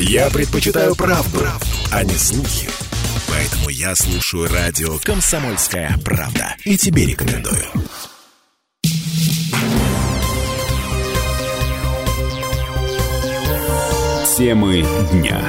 [0.00, 1.44] Я предпочитаю правду,
[1.90, 2.68] а не слухи.
[3.28, 6.54] Поэтому я слушаю радио «Комсомольская правда».
[6.64, 7.64] И тебе рекомендую.
[14.36, 15.42] Темы дня.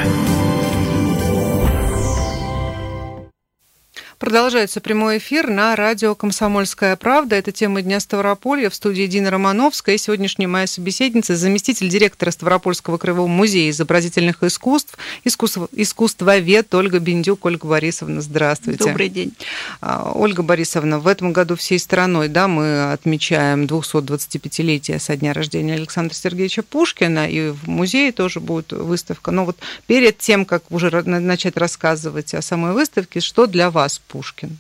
[4.30, 7.36] Продолжается прямой эфир на радио «Комсомольская правда».
[7.36, 9.96] Это тема Дня Ставрополья в студии Дина Романовская.
[9.96, 17.44] И сегодняшняя моя собеседница, заместитель директора Ставропольского краевого музея изобразительных искусств, искусство, искусствовед Ольга Бендюк.
[17.44, 18.84] Ольга Борисовна, здравствуйте.
[18.84, 19.34] Добрый день.
[19.82, 25.74] А, Ольга Борисовна, в этом году всей страной да, мы отмечаем 225-летие со дня рождения
[25.74, 29.32] Александра Сергеевича Пушкина, и в музее тоже будет выставка.
[29.32, 34.19] Но вот перед тем, как уже начать рассказывать о самой выставке, что для вас Пушкин?
[34.20, 34.58] Пушкин?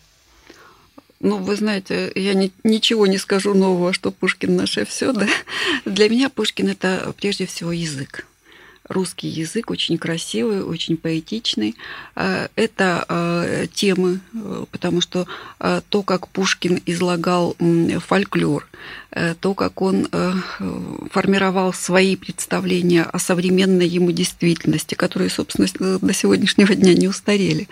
[1.19, 5.27] Ну, вы знаете, я ни, ничего не скажу нового, что Пушкин наше все, да.
[5.83, 8.25] Для меня Пушкин это прежде всего язык
[8.89, 11.75] русский язык очень красивый, очень поэтичный.
[12.16, 15.27] А, это а, темы, э, потому что
[15.89, 17.55] то, как Пушкин излагал
[18.08, 18.67] фольклор,
[19.11, 20.33] э, то, как он э,
[21.11, 27.67] формировал свои представления о современной ему действительности, которые, собственно, до сегодняшнего дня не устарели.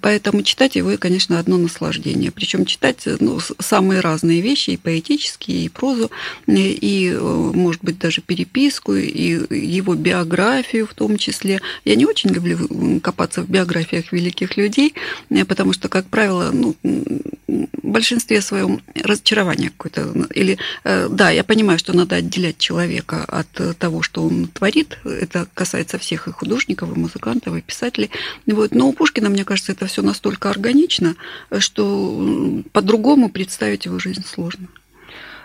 [0.00, 2.30] Поэтому читать его, конечно, одно наслаждение.
[2.30, 6.10] Причем читать ну, самые разные вещи, и поэтические, и прозу,
[6.46, 11.60] и, может быть, даже переписку, и его биографию биографию в том числе.
[11.84, 14.94] Я не очень люблю копаться в биографиях великих людей,
[15.30, 20.28] э, потому что, как правило, ну, в большинстве своем разочарование какое-то.
[20.34, 24.98] Или, э, да, я понимаю, что надо отделять человека от того, что он творит.
[25.04, 28.10] Это касается всех и художников, и музыкантов, и писателей.
[28.46, 28.74] Вот.
[28.74, 31.16] Но у Пушкина, мне кажется, это все настолько органично,
[31.58, 34.68] что по-другому представить его жизнь сложно.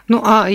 [0.07, 0.47] Ну, а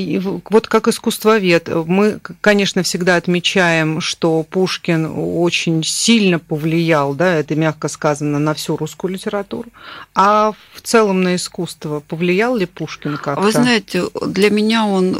[0.50, 7.88] вот как искусствовед, мы, конечно, всегда отмечаем, что Пушкин очень сильно повлиял, да, это мягко
[7.88, 9.70] сказано, на всю русскую литературу.
[10.14, 13.42] А в целом на искусство повлиял ли Пушкин как-то?
[13.42, 15.12] Вы знаете, для меня он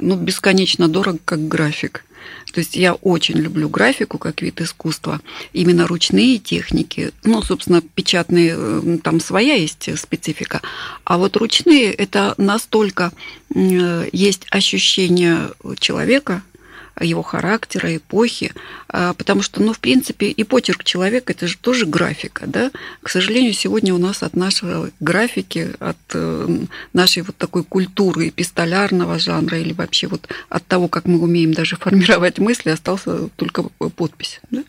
[0.00, 2.04] ну, бесконечно дорог как график.
[2.52, 5.20] То есть я очень люблю графику как вид искусства.
[5.52, 10.60] Именно ручные техники, ну, собственно, печатные, э, там своя есть специфика.
[11.04, 13.12] А вот ручные– это настолько
[13.54, 16.42] есть ощущение человека,
[17.00, 18.52] его характера, эпохи,
[18.88, 22.70] а, потому что, ну, в принципе, и почерк человека– это же тоже графика, да.
[23.02, 26.58] К сожалению, сегодня у нас от нашей графики, от э,
[26.92, 31.76] нашей вот такой культуры эпистолярного жанра или вообще вот от того, как мы умеем даже
[31.80, 34.64] формировать мысли, остался только подпись, да?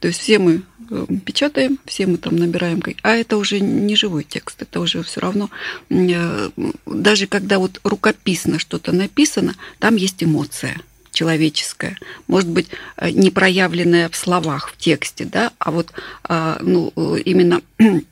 [0.00, 4.24] То есть все мы э, печатаем, все мы там набираем, а это уже не живой
[4.24, 5.50] текст, это уже все равно,
[5.88, 6.50] э,
[6.86, 10.76] даже когда вот рукописно что-то написано, там есть эмоция–
[11.16, 11.96] человеческое,
[12.28, 12.68] может быть,
[12.98, 15.92] э, не проявленное в словах, в тексте, да, а вот
[16.24, 17.62] а, ну, э, именно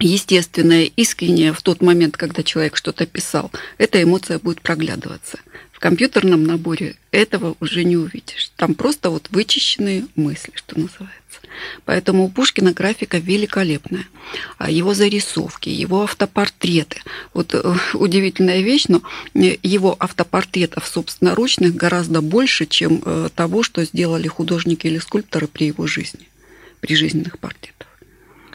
[0.00, 5.38] естественное, искреннее в тот момент, когда человек что-то писал, эта эмоция будет проглядываться.
[5.84, 8.50] Компьютерном наборе этого уже не увидишь.
[8.56, 11.40] Там просто вот вычищенные мысли, что называется.
[11.84, 14.06] Поэтому у Пушкина графика великолепная.
[14.56, 17.02] А его зарисовки, его автопортреты.
[17.34, 19.02] Вот э, удивительная вещь, но
[19.34, 25.66] э, его автопортретов собственноручных гораздо больше, чем э, того, что сделали художники или скульпторы при
[25.66, 26.30] его жизни,
[26.80, 27.88] при жизненных портретах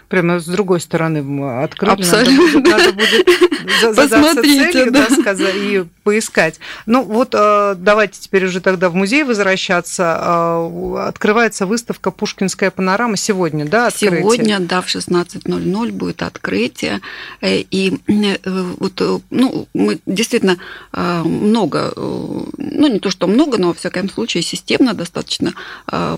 [0.09, 1.19] прямо с другой стороны
[1.63, 1.93] открыли.
[1.93, 2.59] Абсолютно.
[2.61, 5.07] Надо будет, надо будет задаться целью да.
[5.07, 6.59] Да, сказать, и поискать.
[6.85, 10.17] Ну вот э, давайте теперь уже тогда в музей возвращаться.
[10.19, 14.19] Э, открывается выставка «Пушкинская панорама» сегодня, да, открытие?
[14.19, 17.01] Сегодня, да, в 16.00 будет открытие.
[17.41, 17.99] Э, и
[18.45, 20.57] вот, ну, мы действительно
[20.91, 25.53] много, ну не то что много, но во всяком случае системно достаточно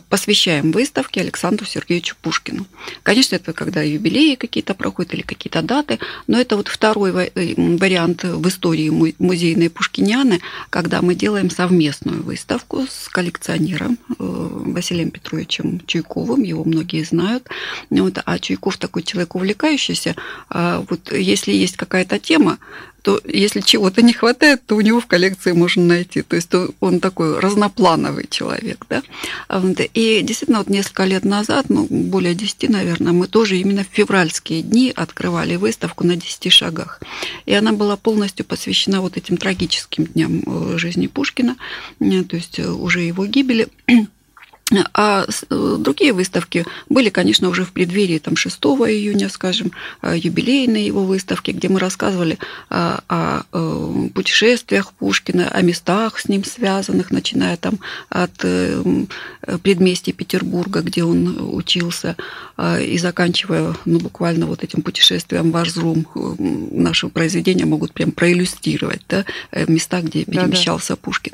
[0.10, 2.66] посвящаем выставке Александру Сергеевичу Пушкину.
[3.04, 8.24] Конечно, это когда юбилеи какие-то проходят или какие-то даты, но это вот второй э, вариант
[8.24, 16.44] в истории музейной Пушкиняны, когда мы делаем совместную выставку с коллекционером э, Василием Петровичем Чуйковым,
[16.44, 17.48] его многие знают,
[17.90, 20.16] вот, а Чуйков такой человек увлекающийся,
[20.50, 22.58] а вот если есть какая-то тема,
[23.02, 26.22] то если чего-то не хватает, то у него в коллекции можно найти.
[26.22, 28.86] То есть он такой разноплановый человек.
[28.90, 29.02] Да?
[29.94, 34.62] И действительно, вот несколько лет назад, ну, более 10, наверное, мы тоже именно в февральские
[34.62, 37.02] дни открывали выставку на 10 шагах.
[37.46, 41.56] И она была полностью посвящена вот этим трагическим дням э, жизни Пушкина,
[42.00, 43.68] э, то есть э, уже его гибели.
[44.94, 49.72] А э, другие выставки были, конечно, уже в преддверии там, 6 июня, скажем,
[50.02, 52.38] э, юбилейные его выставки, где мы рассказывали
[52.70, 57.80] о, о э, путешествиях Пушкина, о местах с ним связанных, начиная там
[58.10, 58.32] от
[59.64, 62.16] предместья Петербурга, где он учился,
[62.80, 66.06] и заканчивая ну, буквально вот этим путешествием в Арзрум.
[66.38, 69.26] Наши произведения могут прям проиллюстрировать да,
[69.68, 71.02] места, где перемещался да, да.
[71.02, 71.34] Пушкин.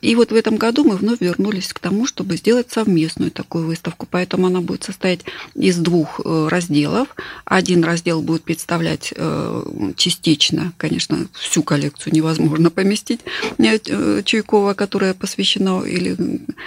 [0.00, 4.08] И вот в этом году мы вновь вернулись к тому, чтобы сделать совместную такую выставку.
[4.10, 5.20] Поэтому она будет состоять
[5.54, 7.14] из двух э, разделов.
[7.44, 13.20] Один раздел будет представлять э, частично, конечно, всю коллекцию невозможно поместить
[13.58, 16.16] э, Чуйкова, которая посвящена или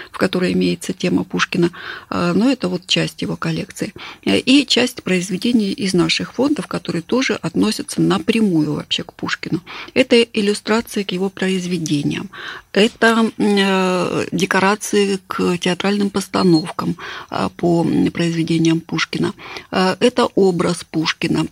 [0.10, 1.72] в которой имеется тема Пушкина,
[2.10, 3.94] но это вот часть его коллекции.
[4.24, 9.62] И часть произведений из наших фондов, которые тоже относятся напрямую вообще к Пушкину.
[9.94, 12.30] Это иллюстрации к его произведениям.
[12.72, 13.32] Это
[14.32, 16.96] декорации к театральным постановкам
[17.30, 19.34] а, по произведениям Пушкина.
[19.72, 21.48] А, это образ Пушкина.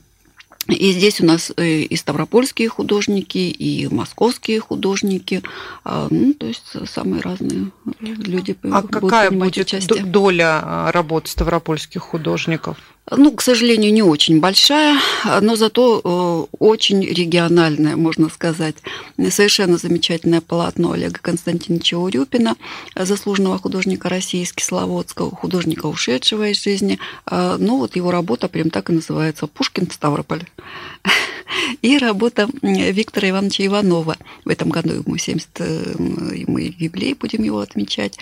[0.67, 5.41] И здесь у нас э, и ставропольские художники, и московские художники,
[5.85, 7.71] а, ну, то есть самые разные
[8.01, 8.57] люди.
[8.63, 10.03] А какая будет участие.
[10.03, 12.77] доля работ ставропольских художников?
[13.09, 14.99] Ну, к сожалению, не очень большая,
[15.41, 18.75] но зато э, очень региональная, можно сказать.
[19.29, 22.57] Совершенно замечательное полотно Олега Константиновича Урюпина,
[22.95, 26.99] заслуженного художника России из Кисловодского, художника, ушедшего из жизни.
[27.31, 30.45] Э, ну, вот его работа прям так и называется «Пушкин в Ставрополе».
[31.81, 34.17] И работа Виктора Ивановича Иванова.
[34.45, 35.95] В этом году ему 70, э,
[36.47, 38.17] мы юбилей будем его отмечать.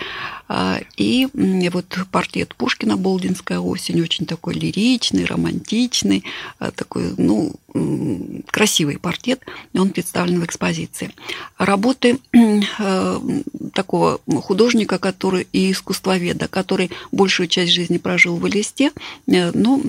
[0.48, 1.28] А, и
[1.72, 6.24] вот портрет Пушкина «Болдинская осень», очень такой лиричный, романтичный,
[6.58, 7.54] а, такой, ну,
[8.50, 9.40] красивый портрет,
[9.74, 11.10] он представлен в экспозиции.
[11.58, 13.20] Работы э,
[13.72, 18.92] такого художника, который и искусствоведа, который большую часть жизни прожил в Элисте,
[19.26, 19.82] э, но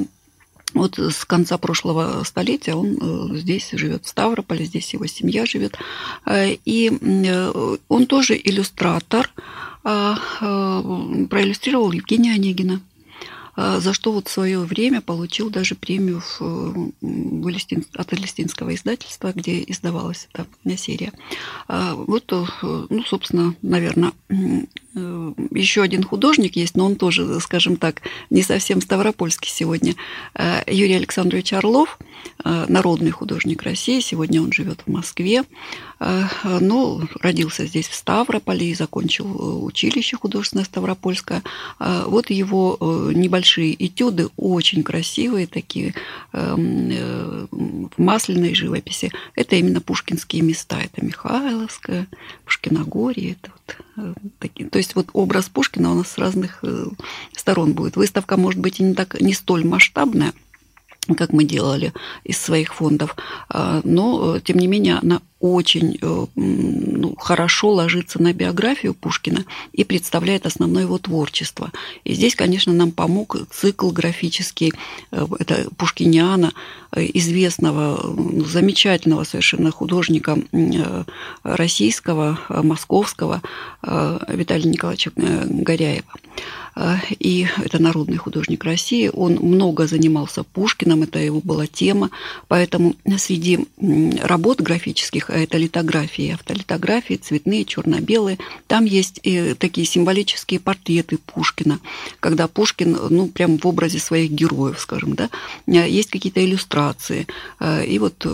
[0.78, 5.78] вот с конца прошлого столетия он э, здесь живет, в Ставрополе, здесь его семья живет.
[6.26, 9.32] Э, и э, он тоже иллюстратор,
[9.84, 12.82] проиллюстрировал Евгения Онегина.
[13.58, 16.40] А, за что вот в свое время получил даже премию в,
[17.02, 21.12] в Элистин, от Элистинского издательства, где издавалась эта серия.
[21.68, 27.78] А, вот, э, ну, собственно, наверное, э, еще один художник есть, но он тоже, скажем
[27.78, 29.96] так, не совсем ставропольский сегодня.
[30.36, 31.98] А, Юрий Александрович Орлов,
[32.44, 35.44] народный художник России, сегодня он живет в Москве,
[36.00, 41.44] но родился здесь в Ставрополе и закончил э, училище художественное Ставропольское.
[41.80, 42.78] Вот его
[43.14, 45.94] небольшой большие этюды, очень красивые такие,
[46.34, 49.12] эм, э, в масляной живописи.
[49.36, 50.80] Это именно пушкинские места.
[50.80, 52.08] Это Михайловская,
[52.44, 53.32] Пушкиногорье.
[53.32, 54.70] Это вот э, такие.
[54.70, 56.88] То есть вот образ Пушкина у нас с разных э,
[57.36, 57.96] сторон будет.
[57.96, 60.34] Выставка может быть и не, так, не столь масштабная,
[61.16, 63.16] как мы делали из своих фондов.
[63.50, 69.84] А, но, тем не менее, она очень э, ну, хорошо ложится на биографию Пушкина и
[69.84, 71.72] представляет основное его творчество.
[72.04, 74.74] И здесь, конечно, нам помог цикл графический,
[75.12, 76.54] э, это Пушкиниана,
[76.92, 80.38] э, известного, ну, замечательного совершенно художника
[81.44, 83.42] российского, московского
[83.84, 86.14] Виталия Николаевича Горяева.
[87.20, 89.10] И это народный художник России.
[89.12, 92.10] Он много занимался Пушкиным, это его была тема.
[92.48, 93.60] Поэтому среди
[94.22, 96.34] работ графических а это литографии.
[96.34, 98.38] Автолитографии, цветные, черно-белые.
[98.68, 101.80] Там есть и такие символические портреты Пушкина,
[102.20, 105.30] когда Пушкин, ну, прям в образе своих героев, скажем, да,
[105.66, 107.28] есть какие-то иллюстрации.
[107.60, 108.26] А, и вот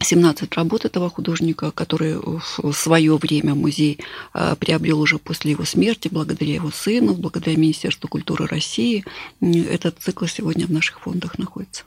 [0.00, 3.98] 17 э, работ этого художника, которые в свое время музей
[4.32, 9.04] а, приобрел уже после его смерти, благодаря его сыну, благодаря Министерству культуры России.
[9.40, 11.84] Этот цикл сегодня в наших фондах находится.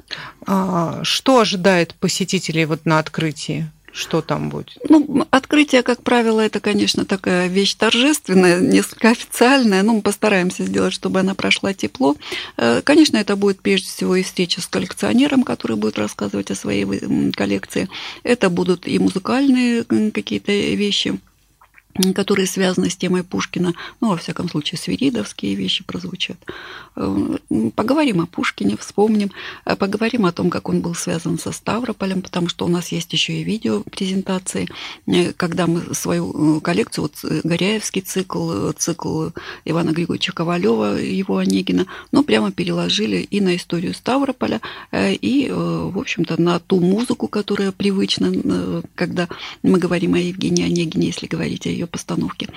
[1.03, 3.69] Что ожидает посетителей вот на открытии?
[3.93, 4.77] Что там будет?
[4.87, 9.83] Ну, открытие, как правило, это, конечно, такая вещь торжественная, несколько официальная.
[9.83, 12.15] Ну, мы постараемся сделать, чтобы она прошла тепло.
[12.57, 16.85] Э, конечно, это будет прежде всего и встреча с коллекционером, который будет рассказывать о своей
[17.33, 17.89] коллекции.
[18.23, 19.83] Это будут и музыкальные
[20.13, 21.19] какие-то вещи
[22.15, 26.37] которые связаны с темой Пушкина, ну, во всяком случае, свиридовские вещи прозвучат.
[26.95, 27.37] Э,
[27.75, 29.31] поговорим о Пушкине, вспомним,
[29.65, 33.13] э, поговорим о том, как он был связан со Ставрополем, потому что у нас есть
[33.13, 34.67] еще и видео презентации,
[35.07, 39.29] э, когда мы свою коллекцию, вот Горяевский цикл, цикл
[39.65, 44.61] Ивана Григорьевича Ковалева, его Онегина, ну, прямо переложили и на историю Ставрополя,
[44.93, 49.27] и, в общем-то, на ту музыку, которая привычна, когда
[49.63, 52.47] мы говорим о Евгении Онегине, если говорить о ее ее постановки.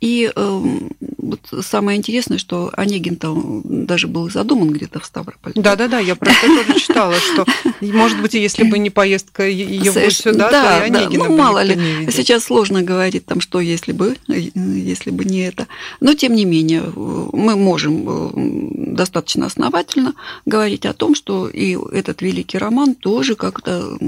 [0.00, 5.54] И вот самое интересное, что Онегин там даже был задуман где-то в Ставрополе.
[5.56, 7.44] Да-да-да, я про это тоже читала, что,
[7.80, 11.30] может быть, если бы не поездка его сюда, да, то и Онегина да.
[11.30, 11.76] Ну, мало ли,
[12.10, 15.66] сейчас сложно говорить, там, что если бы, если бы не это.
[16.00, 20.14] Но, тем не менее, мы можем достаточно основательно
[20.46, 23.98] говорить о том, что и этот великий роман тоже как-то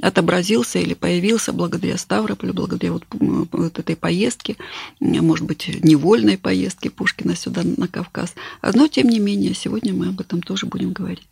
[0.00, 4.56] отобразился или появился благодаря Ставрополю, благодаря вот, вот этой поездке,
[5.00, 8.34] может быть, невольной поездки Пушкина сюда на Кавказ.
[8.74, 11.26] Но, тем не менее, сегодня мы об этом тоже будем говорить.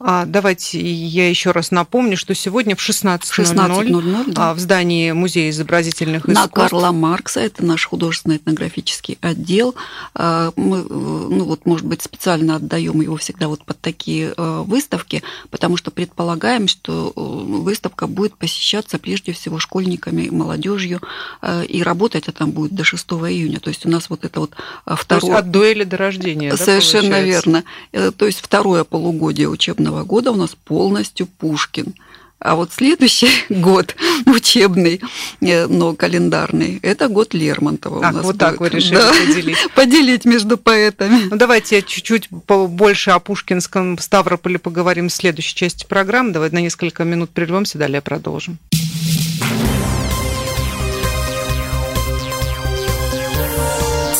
[0.00, 4.54] А, давайте я еще раз напомню, что сегодня в 16.00 16 да.
[4.54, 6.40] в здании Музея изобразительных искусств.
[6.40, 9.74] На Карла Маркса, это наш художественно-этнографический отдел.
[10.14, 15.22] А, мы, ну вот, может быть, специально отдаем его всегда вот под такие э, выставки,
[15.50, 21.00] потому что предполагаем, что э, выставка будет посещаться прежде всего школьниками, молодежью,
[21.42, 23.58] э, и работать это там будет до 6 июня.
[23.58, 24.52] То есть у нас вот это вот
[24.86, 25.20] второе...
[25.20, 27.64] То есть от дуэли до рождения, Совершенно да, верно.
[27.92, 31.94] То есть второе полугодие учебного года у нас полностью Пушкин.
[32.40, 35.00] А вот следующий год учебный,
[35.40, 38.00] э, но календарный, это год Лермонтова.
[38.04, 38.38] Ах, у нас вот будет.
[38.38, 39.58] так вы решили да, поделить.
[39.74, 41.28] Поделить между поэтами.
[41.30, 46.32] Ну, давайте чуть-чуть больше о Пушкинском Ставрополе поговорим в следующей части программы.
[46.32, 48.58] Давайте на несколько минут прервемся, далее продолжим.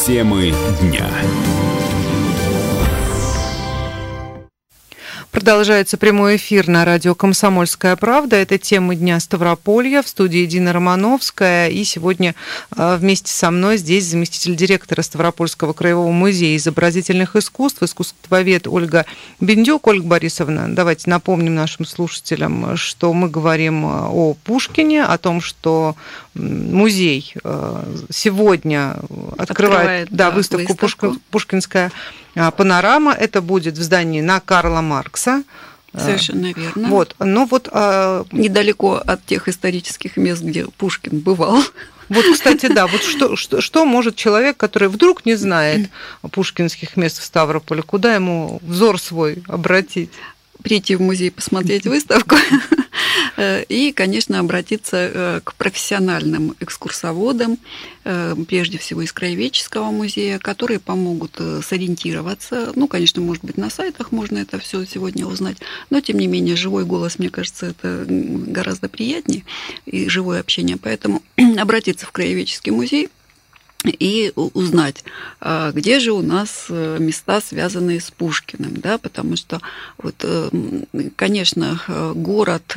[0.04, 1.06] Темы дня.
[5.38, 8.34] Продолжается прямой эфир на радио «Комсомольская правда».
[8.34, 11.68] Это тема Дня Ставрополья в студии Дина Романовская.
[11.68, 12.34] И сегодня
[12.76, 19.06] а, вместе со мной здесь заместитель директора Ставропольского краевого музея изобразительных искусств, искусствовед Ольга
[19.38, 19.86] Бендюк.
[19.86, 25.94] Ольга Борисовна, давайте напомним нашим слушателям, что мы говорим а, о Пушкине, о том, что
[26.34, 28.96] музей а, сегодня
[29.38, 31.16] открывает, открывает да, выставку, выставку.
[31.30, 31.92] «Пушкинская
[32.56, 33.12] панорама».
[33.12, 35.42] Это будет в здании на Карла Маркса.
[35.96, 36.88] Совершенно верно.
[36.88, 38.24] Вот, но вот а...
[38.30, 41.62] недалеко от тех исторических мест, где Пушкин бывал.
[42.08, 45.90] Вот, кстати, да, вот что, что, что может человек, который вдруг не знает
[46.32, 50.10] пушкинских мест в Ставрополе, куда ему взор свой обратить?
[50.62, 52.36] Прийти в музей, посмотреть выставку
[53.38, 57.56] Э, и, конечно, обратиться э, к профессиональным экскурсоводам,
[58.04, 62.72] э, прежде всего из Краеведческого музея, которые помогут сориентироваться.
[62.74, 65.58] Ну, конечно, может быть, на сайтах можно это все сегодня узнать,
[65.90, 69.44] но, тем не менее, живой голос, мне кажется, это гораздо приятнее
[69.86, 70.76] и живое общение.
[70.76, 71.22] Поэтому
[71.58, 73.08] обратиться в Краеведческий музей–
[73.84, 75.04] и узнать,
[75.40, 79.60] а, где же у нас э, места, связанные с Пушкиным, да, потому что,
[79.98, 80.50] вот, э,
[81.14, 82.76] конечно, э, город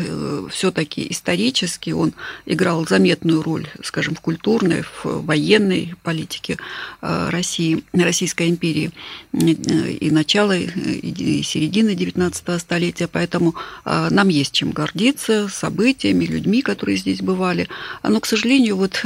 [0.52, 2.14] все-таки исторически, он
[2.46, 6.58] играл заметную роль, скажем, в культурной, в военной политике
[7.02, 8.92] России, Российской империи
[9.34, 13.56] и начала, и середины XIX столетия, поэтому
[13.86, 17.68] нам есть чем гордиться событиями, людьми, которые здесь бывали,
[18.04, 19.04] но, к сожалению, вот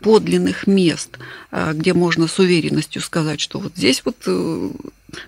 [0.00, 1.18] подлинных мест, мест,
[1.50, 4.70] а, где можно с уверенностью сказать, что вот здесь вот э,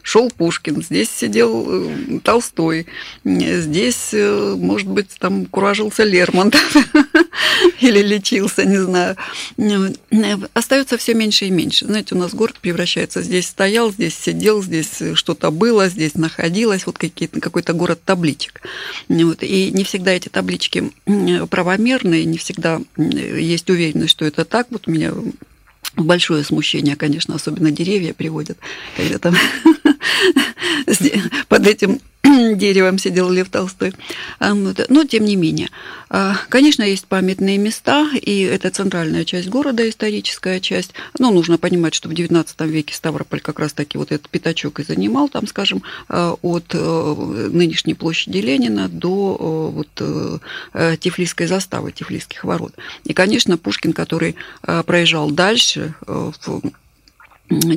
[0.02, 2.86] шел Пушкин, здесь сидел э, Толстой,
[3.24, 6.76] здесь, э, может быть, там куражился Лермонтов
[7.80, 9.16] или лечился, не знаю.
[10.52, 11.86] Остается все меньше и меньше.
[11.86, 16.98] Знаете, у нас город превращается, здесь стоял, здесь сидел, здесь что-то было, здесь находилось, вот
[16.98, 18.60] какой-то город табличек.
[19.08, 19.42] Вот.
[19.42, 20.92] И не всегда эти таблички
[21.48, 24.66] правомерные, не всегда есть уверенность, что это так.
[24.70, 25.12] Вот меня
[25.96, 28.58] большое смущение, конечно, особенно деревья приводят,
[28.96, 29.34] когда там
[31.48, 32.00] под этим
[32.56, 33.92] деревом сидел Лев Толстой.
[34.38, 35.68] А, но, тем не менее,
[36.08, 40.92] а, конечно, есть памятные места, и это центральная часть города, историческая часть.
[41.18, 45.28] Но нужно понимать, что в XIX веке Ставрополь как раз-таки вот этот пятачок и занимал,
[45.28, 49.88] там, скажем, а, от э, нынешней площади Ленина до э, вот
[50.74, 52.74] э, Тифлисской заставы, Тифлисских ворот.
[53.04, 54.36] И, конечно, Пушкин, который
[54.86, 55.94] проезжал дальше,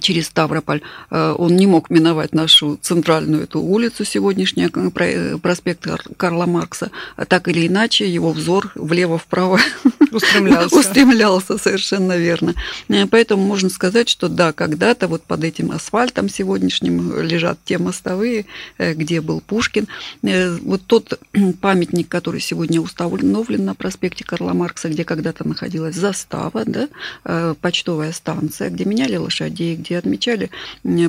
[0.01, 5.88] через Ставрополь, э, он не мог миновать нашу центральную эту улицу сегодняшнюю, э, проспект
[6.18, 6.92] Карла Маркса.
[7.27, 9.60] Так или иначе, его взор влево-вправо
[10.13, 10.75] устремлялся.
[10.75, 12.53] устремлялся, совершенно верно.
[12.89, 18.46] Э, поэтому можно сказать, что да, когда-то вот под этим асфальтом сегодняшним лежат те мостовые,
[18.77, 19.88] где был Пушкин.
[20.22, 21.20] Вот тот
[21.62, 28.70] памятник, который сегодня установлен на проспекте Карла Маркса, где когда-то находилась застава, да, почтовая станция,
[28.70, 30.50] где меняли лошадей, где отмечали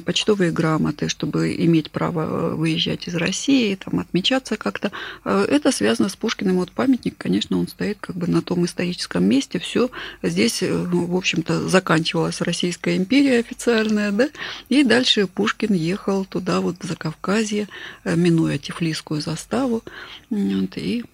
[0.05, 4.93] почтовые грамоты, чтобы иметь право э, выезжать из России, там, отмечаться как-то.
[5.25, 6.57] Э, это связано с Пушкиным.
[6.57, 9.91] Вот памятник, конечно, он стоит как бы на том историческом историческом месте, все
[10.23, 14.29] здесь, в общем-то, заканчивалась Российская империя официальная, да,
[14.69, 17.69] и дальше Пушкин ехал туда, вот за Кавказье,
[18.05, 19.83] минуя Тифлисскую заставу,
[20.31, 21.05] вот, и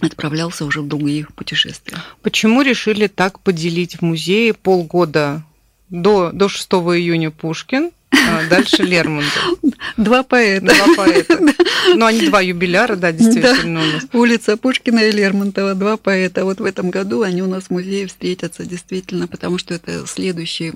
[0.00, 1.98] отправлялся уже в другие путешествия.
[2.22, 5.44] Почему решили так поделить в музее полгода
[5.90, 9.54] до, до 6 июня Пушкин, а дальше Лермонтов.
[9.96, 10.66] Два поэта.
[10.66, 11.38] Два поэта.
[11.94, 13.86] Ну, они два юбиляра, да, действительно да.
[13.86, 14.04] у нас.
[14.12, 16.44] Улица Пушкина и Лермонтова, два поэта.
[16.44, 20.74] Вот в этом году они у нас в музее встретятся действительно, потому что это следующий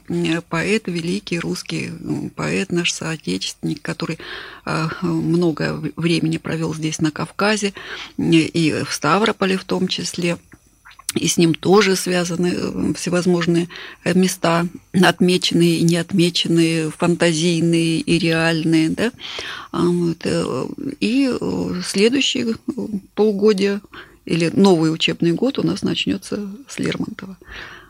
[0.49, 1.93] поэт, великий русский
[2.35, 4.19] поэт, наш соотечественник, который
[4.65, 7.73] а, много времени провел здесь на Кавказе
[8.19, 10.39] и в Ставрополе в том числе
[11.15, 13.69] и с ним тоже связаны э, всевозможные
[14.05, 18.91] э, места, отмеченные и не отмеченные, фантазийные и реальные.
[18.91, 19.13] Да?
[19.73, 20.19] А вот.
[20.25, 20.67] Э,
[21.01, 21.33] и
[21.85, 22.57] следующие
[23.15, 23.81] полгодия
[24.25, 27.39] или новый учебный год у нас начнется с Лермонтова.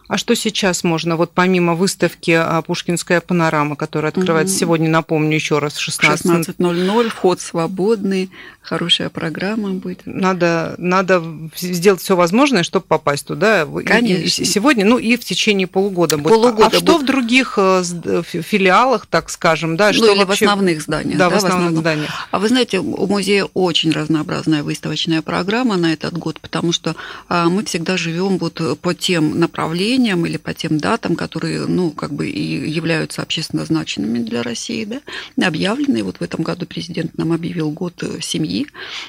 [0.08, 4.60] А что сейчас можно, вот помимо выставки а, «Пушкинская панорама», которая открывается угу.
[4.60, 6.26] сегодня, напомню еще раз, 16...
[6.26, 8.30] 16.00, вход свободный,
[8.66, 10.02] хорошая программа будет.
[10.04, 11.22] Надо, надо
[11.56, 13.66] сделать все возможное, чтобы попасть туда.
[13.84, 14.22] Конечно.
[14.22, 16.32] И сегодня, ну и в течение полугода будет.
[16.32, 16.82] Полугода а будет.
[16.82, 19.88] что в других э, э, филиалах, так скажем, да?
[19.88, 20.46] Ну что или вообще...
[20.46, 21.18] в основных зданиях.
[21.18, 22.10] Да, да в основных в зданиях.
[22.30, 26.96] А вы знаете, у музея очень разнообразная выставочная программа на этот год, потому что
[27.28, 31.90] а, мы всегда живем вот по тем направлениям, направлениям или по тем датам, которые, ну,
[31.90, 36.02] как бы и являются общественно значимыми для России, да, объявлены.
[36.02, 38.66] Вот в этом году президент нам объявил год э, семьи.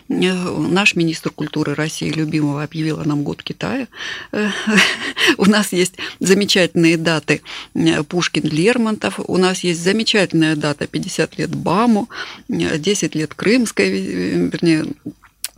[0.09, 0.13] Э,
[0.69, 3.87] наш министр культуры России любимого объявила нам год Китая.
[4.31, 4.49] Э,
[5.37, 7.41] у нас есть замечательные даты
[8.07, 9.19] Пушкин, Лермонтов.
[9.27, 12.09] У нас есть замечательная дата 50 лет БАМу,
[12.49, 13.89] 10 лет Крымской,
[14.49, 14.85] вернее,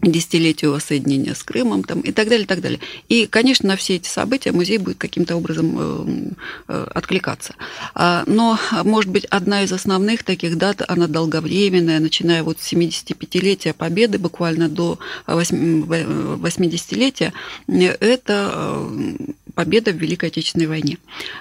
[0.02, 2.80] десятилетию воссоединения с Крымом там, и так далее, и так далее.
[3.08, 6.32] И, конечно, на все эти события музей будет каким-то образом э,
[6.70, 7.56] э, откликаться.
[7.94, 13.74] А, но, может быть, одна из основных таких дат, она долговременная, начиная вот с 75-летия
[13.74, 17.34] Победы буквально до 80-летия,
[17.68, 19.16] это э,
[19.56, 20.98] победа в Великой Отечественной войне.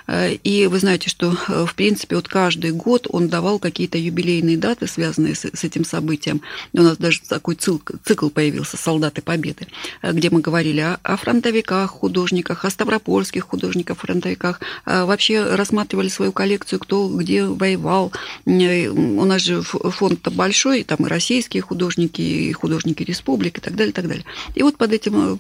[0.09, 5.35] И вы знаете, что, в принципе, вот каждый год он давал какие-то юбилейные даты, связанные
[5.35, 6.41] с, с этим событием.
[6.73, 9.67] У нас даже такой цикл, цикл появился «Солдаты Победы»,
[10.02, 16.09] э, где мы говорили о, о фронтовиках, художниках, о ставропольских художниках, фронтовиках, э, вообще рассматривали
[16.09, 18.13] свою коллекцию, кто где воевал.
[18.47, 23.75] Э, у нас же фонд-то большой, там и российские художники, и художники республик, и так
[23.75, 24.25] далее, и так далее.
[24.54, 25.39] И вот под этим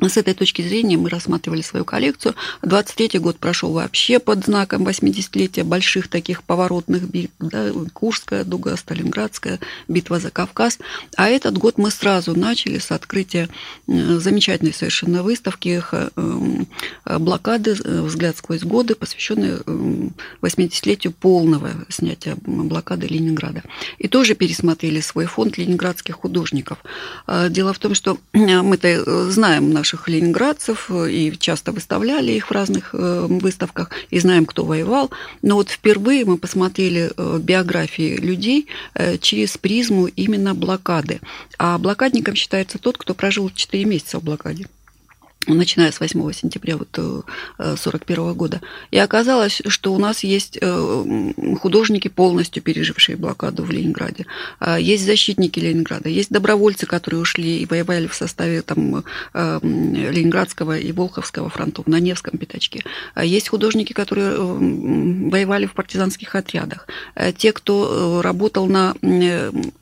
[0.00, 2.34] с этой точки зрения мы рассматривали свою коллекцию.
[2.62, 7.32] 23-й год прошел вообще под знаком 80-летия больших таких поворотных битв.
[7.38, 10.78] Да, Курская дуга, Сталинградская, битва за Кавказ.
[11.16, 13.48] А этот год мы сразу начали с открытия
[13.86, 15.82] э, замечательной совершенно выставки
[16.16, 16.66] эм,
[17.04, 19.60] блокады э, «Взгляд сквозь годы», посвященной
[20.42, 23.62] 80-летию эм, полного снятия блокады Ленинграда.
[23.98, 26.78] И тоже пересмотрели свой фонд ленинградских художников.
[27.26, 32.32] А, дело в том, что э, мы-то знаем наши наших ленинградцев э, и часто выставляли
[32.32, 35.10] их в разных э, выставках и знаем, кто воевал.
[35.42, 38.66] Но вот впервые мы посмотрели э, биографии людей
[39.20, 41.20] через призму именно блокады.
[41.58, 44.66] А блокадником считается тот, кто прожил 4 месяца в блокаде
[45.46, 48.60] начиная с 8 сентября вот 1941 э, года.
[48.90, 54.26] И оказалось, что у нас есть э, художники, полностью пережившие блокаду в Ленинграде.
[54.60, 59.04] А, есть защитники Ленинграда, есть добровольцы, которые ушли и воевали в составе там,
[59.34, 62.82] э, Ленинградского и Волховского фронтов на Невском пятачке.
[63.14, 66.86] А есть художники, которые воевали в партизанских отрядах.
[67.36, 68.94] Те, кто работал на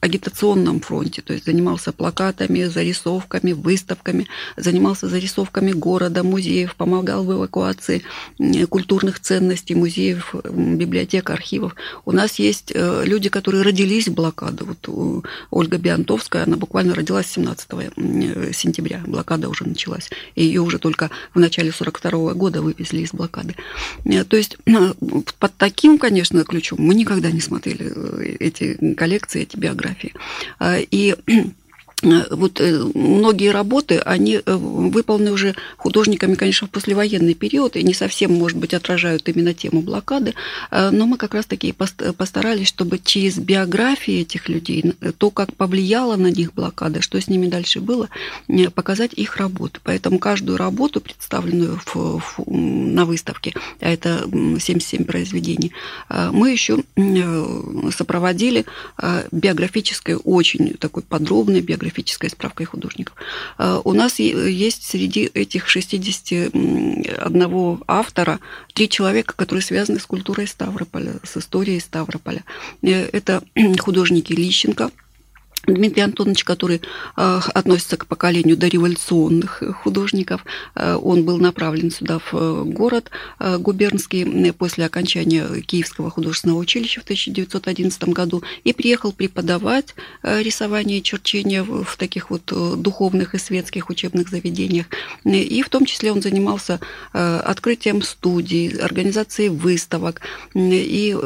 [0.01, 7.33] агитационном фронте, то есть занимался плакатами, зарисовками, выставками, занимался зарисовками выставками города, музеев, помогал в
[7.33, 8.03] эвакуации
[8.69, 11.75] культурных ценностей, музеев, библиотек, архивов.
[12.05, 14.67] У нас есть э, люди, которые родились в блокаду.
[14.67, 20.11] Вот Ольга Биантовская, она буквально родилась 17 э, сентября, блокада уже началась.
[20.35, 23.55] И ее уже только в начале 42 года вывезли из блокады.
[24.05, 24.57] Э, то есть
[25.38, 27.93] под таким, конечно, ключом мы никогда не смотрели
[28.38, 30.15] эти коллекции, эти биографии.
[30.91, 31.43] И Э,
[32.03, 37.95] вот э, многие работы, они э, выполнены уже художниками, конечно, в послевоенный период, и не
[37.95, 40.35] совсем, может быть, отражают именно тему блокады,
[40.71, 46.55] но мы как раз-таки постарались, чтобы через биографии этих людей, то, как повлияла на них
[46.55, 48.09] блокада, что с ними дальше было,
[48.75, 49.81] показать их работы.
[49.83, 55.73] Поэтому каждую работу, представленную в, в, на выставке, а это 77 произведений,
[56.09, 56.83] мы еще
[57.95, 58.65] сопроводили
[59.31, 63.15] биографической, очень такой подробной биографической биографической справкой художников.
[63.59, 68.41] У нас есть среди этих 61 автора
[68.75, 72.45] три человека, которые связаны с культурой Ставрополя, с историей Ставрополя.
[72.83, 73.43] Это
[73.81, 74.91] художники Лищенко–
[75.66, 76.81] Дмитрий Антонович, который
[77.16, 80.44] э, относится к поколению дореволюционных художников,
[80.75, 87.05] э, он был направлен сюда в э, город губернский после окончания Киевского художественного училища в
[87.05, 94.29] 1911 году и приехал преподавать рисование и черчение в таких вот духовных и светских учебных
[94.29, 94.87] заведениях.
[95.25, 96.81] И в том числе он занимался
[97.12, 100.20] открытием студий, организацией выставок
[100.55, 101.16] и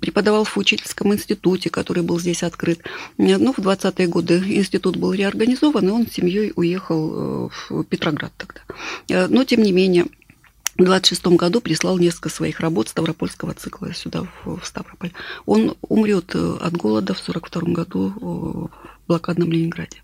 [0.00, 2.80] преподавал в учительском институте, который был здесь открыт.
[3.18, 8.32] Ну, в 20-е годы институт был реорганизован, и он с семьей уехал э, в Петроград
[8.36, 8.60] тогда.
[9.08, 10.06] Э, но, тем не менее,
[10.76, 15.12] в 26 году прислал несколько своих работ Ставропольского цикла сюда, в Ставрополь.
[15.46, 18.70] Он умрет э, от голода в 42 году в
[19.08, 20.02] блокадном Ленинграде.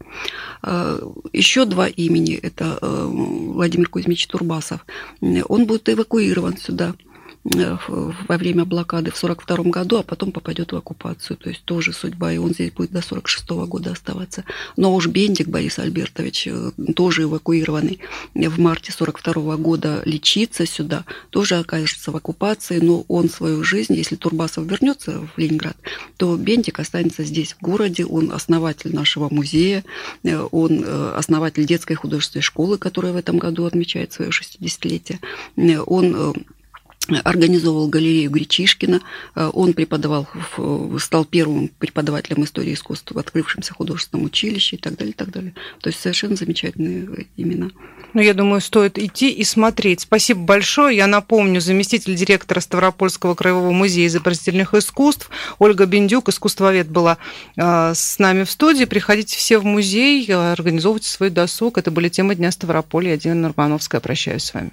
[1.32, 2.35] Еще два имени.
[2.35, 4.87] Это Владимир Кузьмич Турбасов.
[5.20, 6.94] Он будет эвакуирован сюда–
[7.44, 11.37] во время блокады в 1942 году, а потом попадет в оккупацию.
[11.37, 14.44] То есть тоже судьба, и он здесь будет до 1946 года оставаться.
[14.76, 17.98] Но уж Бендик Борис Альбертович, э, тоже эвакуированный
[18.35, 24.14] в марте 1942 года, лечиться сюда, тоже окажется в оккупации, но он свою жизнь, если
[24.14, 25.76] Турбасов вернется в Ленинград,
[26.16, 29.85] то Бендик останется здесь, в городе, он основатель нашего музея,
[30.22, 30.85] э, он
[31.16, 35.18] основатель детской художественной школы, которая в этом году отмечает свое 60-летие.
[35.87, 36.35] Он
[37.24, 39.00] организовывал галерею Гречишкина.
[39.34, 40.28] Э, он преподавал,
[40.98, 45.54] стал первым преподавателем истории искусства в открывшемся художественном училище и так далее, и так далее.
[45.80, 47.70] То есть совершенно замечательные имена.
[48.14, 50.02] Ну, я думаю, стоит идти и смотреть.
[50.02, 50.96] Спасибо большое.
[50.96, 57.18] Я напомню, заместитель директора Ставропольского краевого музея изобразительных искусств Ольга Бендюк, искусствовед, была
[57.56, 58.84] э, с нами в студии.
[58.84, 61.78] Приходите все в музей, организовывайте свой досуг.
[61.78, 63.10] Это были темы Дня Ставрополя.
[63.10, 64.00] Я Дина Нурмановская.
[64.00, 64.72] Прощаюсь с вами.